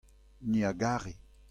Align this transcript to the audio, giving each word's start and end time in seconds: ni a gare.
ni 0.49 0.61
a 0.69 0.73
gare. 0.81 1.13